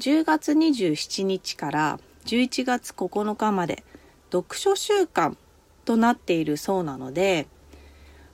[0.00, 3.84] 10月27日から11月9日まで
[4.32, 5.36] 読書週間
[5.84, 7.46] となっているそうなので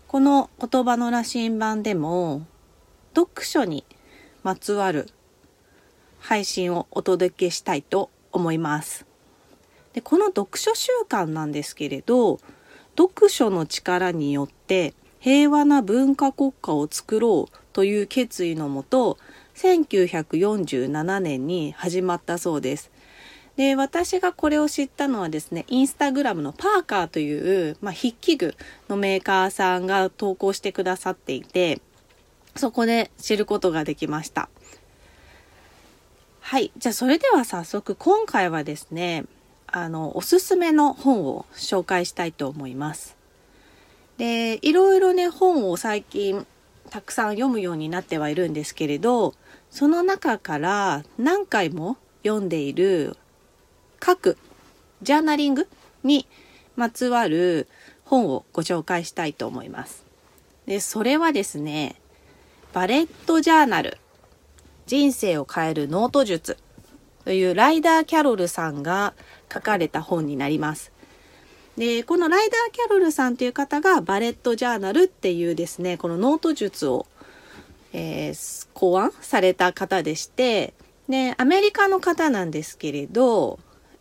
[0.07, 2.47] この言葉の羅針盤でも
[3.16, 3.84] 読書に
[4.45, 5.09] まつわる
[6.21, 9.05] 配信をお届けしたいと思います。
[9.93, 12.38] でこの読書週間なんですけれど
[12.96, 19.18] 読書の力によって平和な文化国家を作ろうという決意のもと
[19.57, 22.90] 1947年に始まったそうです。
[23.57, 28.54] で私がこれを知ったのはですねインスタグラムのパーカーという、まあ、筆記具
[28.88, 31.80] のメーカーさんが投稿してくださっていて
[32.54, 34.51] そこで知ることができました
[36.40, 39.24] はいじゃあそれでは早速今回はですね
[39.66, 43.16] あのおすすめの本を紹介したいと思います
[44.18, 46.46] でいろいろね本を最近
[46.90, 49.34] たくさん読むようになってはいるんですけれど
[49.70, 53.16] その中から何回も読んでいる
[54.01, 54.37] 書く
[55.02, 55.68] ジャーナリング
[56.04, 56.26] に
[56.76, 57.68] まつわる
[58.04, 60.04] 本をご紹介したいと思います。
[60.66, 61.96] で、それはですね、
[62.73, 63.98] バレットジャーナル、
[64.87, 66.56] 人生を変えるノート術
[67.25, 69.15] というライダー・キャロルさんが
[69.53, 70.93] 書かれた本になります。
[71.77, 77.06] で、このライダー・キャロルさんという方がバレットジャーナルっていうですね、このノート術を、
[77.93, 80.75] えー、考案された方でして、
[81.09, 83.59] で、アメリカの方なんですけれど、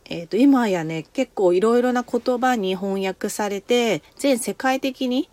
[0.07, 5.29] えー、と今やね結構いろいろな言葉に翻訳されて全世界的に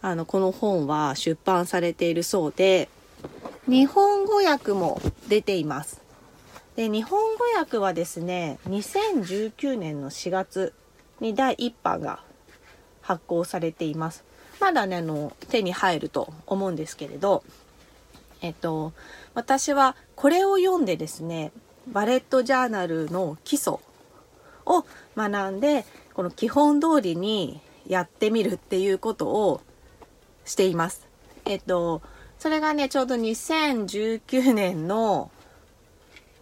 [0.00, 2.88] あのこの本は出版されているそうで
[3.66, 6.00] 日本語訳も出ています。
[6.74, 10.72] で日本語訳はですね2019年の4月
[11.22, 12.20] に第1版が
[13.00, 14.24] 発行されています。
[14.60, 17.42] まだねあの手に入ると思うんですけれど
[18.42, 18.92] えっと
[19.34, 21.50] 私はこれを読んでですね
[21.88, 23.78] バレットジャーナルの基礎
[24.66, 24.84] を
[25.16, 25.84] 学んで
[26.14, 29.60] この基本通りにやってみるっていうことを
[30.44, 31.08] しています。
[31.44, 32.02] えっと
[32.38, 35.30] それがねちょうど2019年の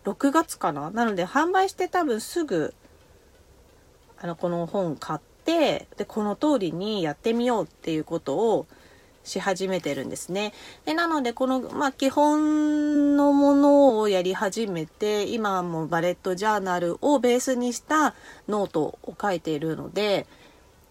[0.04, 0.91] 6月かな？
[0.91, 2.74] なので販売して多分すぐ
[4.20, 8.66] あのこの本買ってでこの通りにやってみようっていうことを
[9.25, 10.53] し始めてるんですね。
[10.84, 18.14] でなのでこの、まあ、基本のものをやり始めて今もバレットジャーナルをベースにした
[18.48, 20.26] ノートを書いているので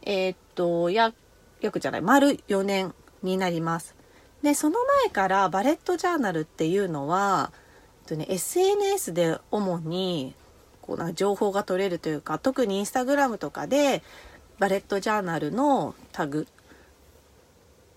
[0.04, 1.14] えー、っとや
[1.62, 3.96] 約じゃない丸4年になります。
[4.42, 7.52] でその前からバレットジャーナルっていうのは、
[8.04, 10.34] えっとね、SNS で主に
[10.90, 14.02] こうな情報が取れるというか特にインスタグラムとかで
[14.58, 16.48] バレットジャーナルのタグ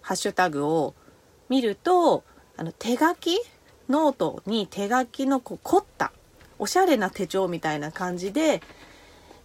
[0.03, 0.95] ハッシュタグを
[1.49, 2.23] 見ると
[2.59, 3.39] あの手書き
[3.89, 6.13] ノートに手書きのこう凝った
[6.59, 8.61] おしゃれな手帳みたいな感じで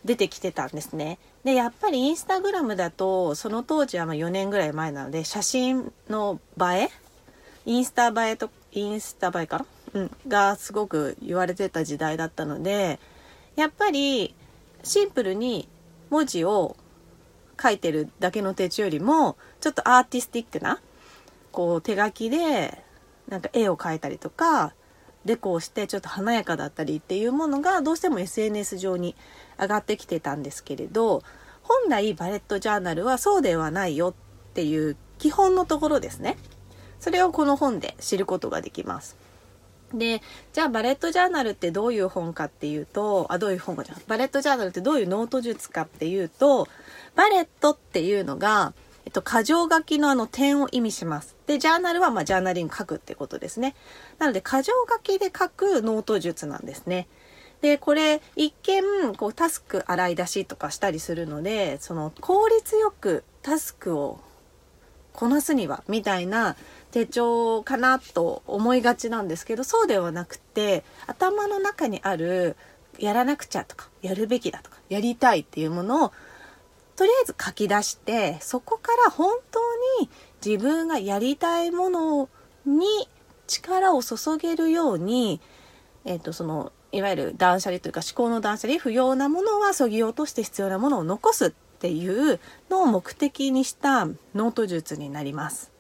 [0.03, 1.17] 出てきてたんですね。
[1.45, 6.89] でやっぱりインスタグラムだとその当時はま4年ぐらい前なので写真の映え
[7.65, 12.99] インスタ映えとインスタ映えかな、うん、がすごく言われてた時代だったので
[13.57, 14.35] やっぱり
[14.83, 15.67] シンプルに
[16.09, 16.77] 文字を
[17.61, 20.79] 書いてるだけの手帳よりもちょっとアーティスティックな
[21.51, 22.83] こう手書きで
[23.27, 24.73] なんか絵を描いたりとか
[25.25, 29.15] デコをしてちょっと華やかだったりっていうものがどうしても SNS 上に
[29.59, 31.23] 上がってきてたんですけれど
[31.63, 34.13] 本来バレットジャーナルはそうではないよっ
[34.53, 36.37] ていう基本のところですね。
[36.99, 39.17] それをこの本で知ることができます。
[39.93, 40.21] で
[40.53, 46.67] じゃあバレットジャーナルってどういう本かっていうとあどういう本かじゃバレットジャーナルってどういうノート術かっていうと
[47.15, 48.73] バレットっていうのが、
[49.05, 51.35] えっと、箇条書きのあの点を意味します。
[51.47, 53.75] でジャーナルはまあジャーナリング書くってことですね。
[54.19, 57.07] なので箇条書きで書くノート術なんですね。
[57.61, 64.19] でこれ一見こうタスク洗い出しとかしたりするのでその効率よくタスクを
[65.13, 66.55] こなすにはみたいな
[66.91, 72.55] 手帳かなと思いがちなんですけどそうではなくて頭の中にある
[72.97, 76.11] やらなくちゃとかやるべきだとかやりたいっていうものを
[76.95, 79.59] とりあえず書き出してそこから本当
[80.01, 80.09] に
[80.43, 82.29] 自分がやりたいもの
[82.65, 82.85] に
[83.45, 85.39] 力を注げるように、
[86.05, 92.39] えーと、そのいわゆる断捨離というか思考の断捨離不要なものはそぎ落として必要なものを残すっていう
[92.69, 95.76] のを目的にしたノート術になります。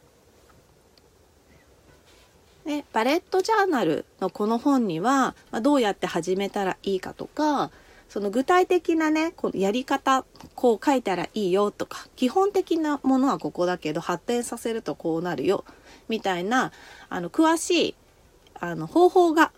[2.67, 7.71] でバレットジャーナルのこの本には、まあ、どうやって始めたらいいかとか
[8.09, 15.63] その具体的なねこのやり方こう書いたらいいよとか基本的なものはここだけど発展させるとこうなるよ
[16.09, 16.73] みたいな
[17.07, 17.95] あの詳しい
[18.59, 19.53] あの方法が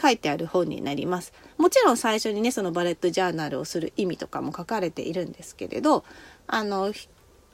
[0.00, 1.34] 書いてある本になります。
[1.58, 6.04] もちろん最初にねそのバレットジャーナルをする意味とかも書かれているんですけれど
[6.46, 6.92] あの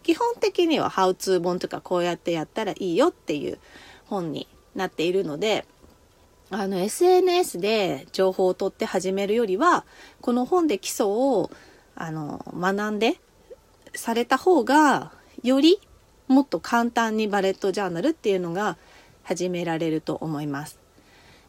[0.04, 3.58] 基本的にはハウツー本とかこうやってやったらいいよっていう
[4.06, 5.64] 本になっているので
[6.50, 9.84] あの SNS で情報を取って始めるよりは
[10.20, 11.50] この本で基礎を
[11.94, 13.18] あの学んで
[13.94, 15.80] された方がより
[16.28, 18.76] もっと簡単にバレットジャーナルっていうのが
[19.22, 20.78] 始められると思います。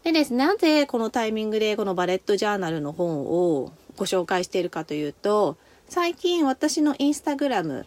[0.03, 7.85] でですね、なぜこのタイミングでこのバレットジャーナルの本をご紹介しているかというと最近私のインスタグラム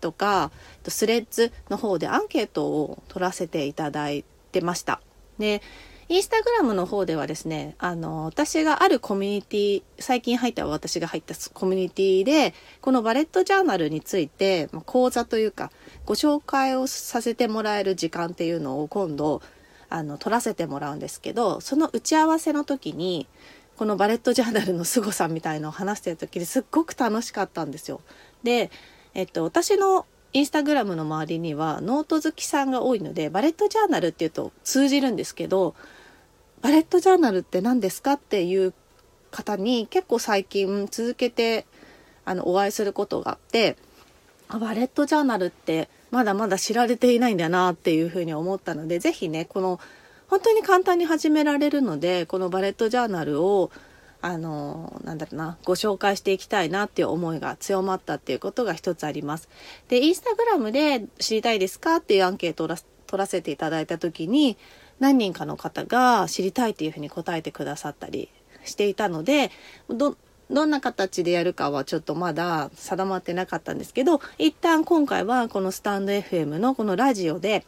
[0.00, 0.50] とか
[0.86, 4.24] スレッズの方でアンケートを取らせていただい
[4.54, 5.00] てました。
[5.38, 5.62] で
[6.08, 15.70] インスタグラムの方ではですねあの私があるコミュニティ最近入った私が入ったコミュニティでこのバレットジャーナルについて講座というか
[16.04, 19.40] ご紹介をさせてもらえる時間っていうのを今度
[19.88, 23.26] あの撮らせてもらうんですけどその打ち合わせの時に
[23.76, 28.00] このバレットジャーナルの凄さみたいのを話してる時にすっごく楽しかったんですよ。
[28.42, 28.70] で、
[29.14, 35.76] えっと、私のインスタグラムの周りにはノート好きさんが多いのでバレットジャーナルっていうと通じるんですけど
[36.60, 38.74] バレットジャーナルって何ですかっていう
[39.30, 41.66] 方に結構最近続けて
[42.24, 43.76] あのお会いすることがあって
[44.48, 49.78] あバレットジャーナルってまだまだ知られていないんだなっていうふうに思ったので是非ねこの
[50.28, 53.70] 本当に簡単に始められるのでこのバレットジャーナルを
[54.24, 59.50] あのなんだろうなご紹介していきたいなっていう思いが強まったっていうことが一つあります。
[59.88, 62.78] でインスタグラムで知りたいですかっていうアンケートを取
[63.20, 64.56] らせていただいた時に
[64.98, 68.30] 何人かの方が知りたいっていうふうに答えてくださったり
[68.64, 69.50] していたので
[69.90, 70.16] ど
[70.50, 77.66] どんな形でやるかはちょっとまだ定まってなかったんですけど一旦今回はこのスタンド FM のこのラジオで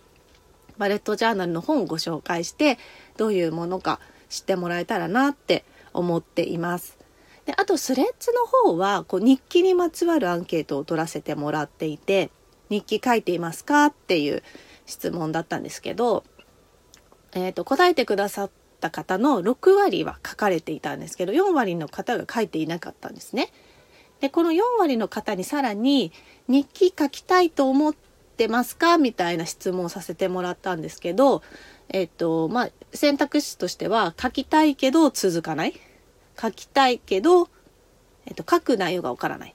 [0.78, 2.78] バレットジャーナルの本をご紹介して
[3.18, 4.00] どういうものか
[4.30, 5.64] 知ってもらえたらなって
[5.98, 6.98] 思っています。
[7.44, 12.30] であとスレッズの方はこう日記にまつわるアンケートを取らせてもらっていて
[12.70, 14.42] 日記書いていますかっていう
[14.84, 16.24] 質問だったんですけど、
[17.32, 18.50] えーと、答えてくださっ
[18.80, 23.52] た方の6割は書かれていたんですけど4割の方が書いていなかったんですね。
[24.20, 26.10] でこの4割の方にさらに
[26.48, 27.94] 日記書きたいと思っ
[28.36, 31.42] てますかみたいな質問をさせてもらったんですけど
[31.88, 35.74] えっと、まあ、選択肢としては、書きたいけど続かない。
[36.40, 37.48] 書きたいけど、
[38.26, 39.54] えっと、書く内容がわからない。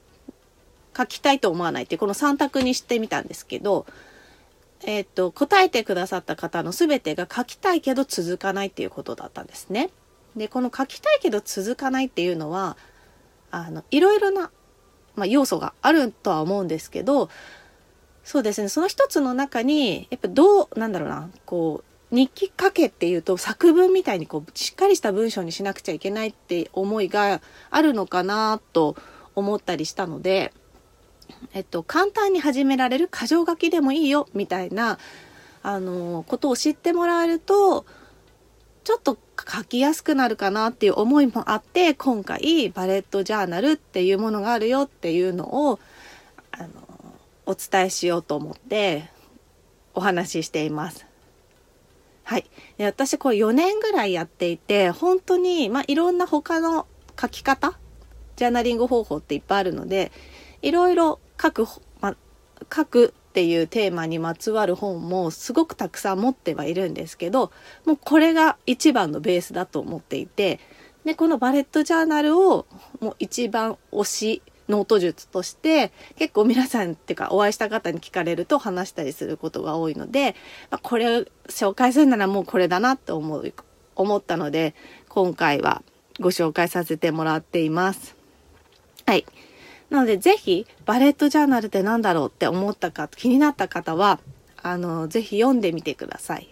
[0.95, 3.85] 書きたいと思わないってこの3択にしてみたんですけど、
[4.83, 9.89] えっと、答えてくださった方の全てが書きたいけど続かないっていうことだったんですね。
[10.35, 12.77] で、この書きたいけど続かないっていうのは、
[13.51, 14.51] あの、いろいろな、
[15.15, 17.29] まあ、要素があるとは思うんですけど、
[18.23, 28.95] そうですね、その一つの中に、やっぱどう、なんだろうな、こう、日記書けっていうと作文みたいにこうしっかりした文章にしなくちゃいけないって思いがあるのかなと
[29.33, 30.53] 思ったりしたので、
[31.53, 34.99] えっと、簡単に始められる箇条書きでもいいよみたいな
[35.63, 37.85] あのことを知ってもらえると
[38.83, 45.79] ちょっと書きやすくなるかなっていう思いもあって今回バレットジャーナルっていうものがあるよっていうのを
[46.51, 46.67] あの
[47.45, 49.09] お伝えしようと思って
[49.93, 51.10] お話ししています。
[52.31, 52.45] はい。
[52.77, 56.87] で私これ4年ぐらいやっていて、本当に、まあ、いろんな他の
[57.19, 57.77] 書き方、
[58.37, 60.13] ジャーナリング方法っていっぱいあるので、
[60.61, 61.67] いろいろ書く、
[61.99, 62.15] ま
[62.73, 67.51] 書くっていうテーマにまつわる本もすごくたくさん持ってはいるんですけど、
[67.85, 70.61] もうこれが一番のベースだと思っていて、
[71.03, 72.65] で、このバレットジャーナルを
[73.01, 74.41] もう一番推し
[74.71, 80.35] ノート術として結構皆さんっていうかお会いした方に聞かれると話したりすることが多いので、
[80.71, 83.53] まあ、これを紹介するならもうこれだなって思う
[83.95, 84.73] 思ったので
[85.09, 85.83] 今回は
[86.19, 88.15] ご紹介させてもらっています。
[89.05, 89.25] はい。
[89.89, 94.19] なのでぜひバレットジャーナルって何だろうって思ったか気になった方は
[94.63, 96.47] あのぜひ読んでみてください。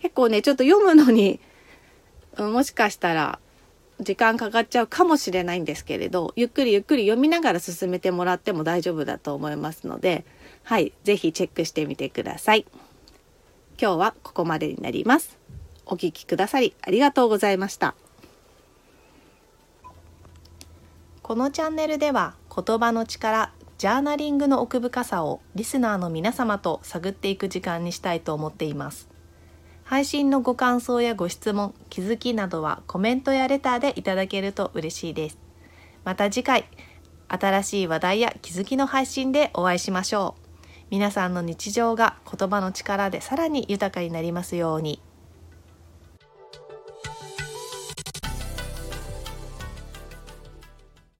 [0.00, 1.40] 結構ねちょっと読むのに
[2.36, 3.38] もしかしたら
[4.04, 10.24] 時間かかっちゃうかもしれないんですけれどゆっくりゆっくり読みながら進めてもらっても大丈夫だと思いますので
[10.62, 12.64] はい是非チェックしてみてください。
[13.80, 15.36] 今日はここまでになります。
[15.84, 17.94] お聴きくださりありがとうございました。
[21.22, 29.13] このチャンネルでは言葉の力ジャーナリングの奥深さをリスナーの皆様と探っていく時間にしたいと思っています。
[29.84, 35.38] 配信のご感想やご質問気づきなどはコメントやレターでいただけると嬉しいです
[36.04, 36.64] また次回
[37.28, 40.44] 新しい話題や気づきの配信でお会いしましょう
[40.90, 45.00] 皆さんの日常が言葉の力でさらに豊かになりますように。